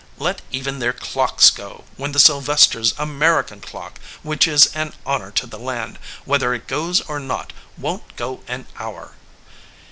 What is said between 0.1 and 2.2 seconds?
Let even their clocks go, when the